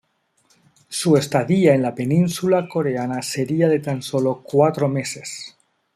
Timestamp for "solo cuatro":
4.01-4.89